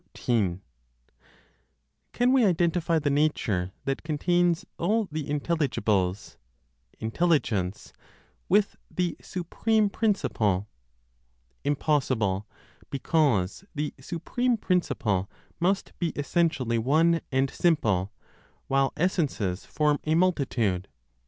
[0.15, 0.59] Can
[2.33, 6.37] we identify the nature that contains all the intelligibles
[6.99, 7.93] (Intelligence)
[8.49, 10.67] with the supreme Principle?
[11.63, 12.47] Impossible,
[12.89, 15.29] because the supreme Principle
[15.59, 18.11] must be essentially one, and simple,
[18.65, 20.87] while essences form a multitude.